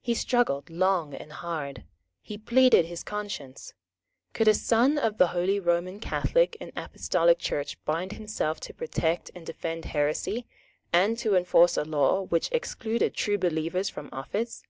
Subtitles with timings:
[0.00, 1.84] He struggled long and hard.
[2.20, 3.74] He pleaded his conscience.
[4.32, 9.30] Could a son of the Holy Roman Catholic and Apostolic Church bind himself to protect
[9.32, 10.46] and defend heresy,
[10.92, 14.64] and to enforce a law which excluded true believers from office?